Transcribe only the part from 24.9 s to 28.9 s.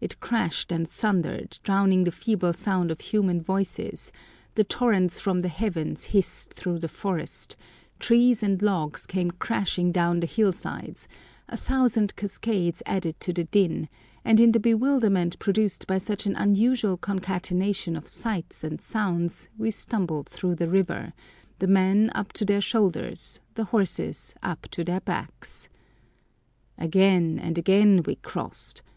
backs. Again and again we crossed.